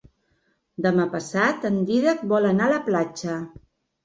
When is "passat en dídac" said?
1.15-2.25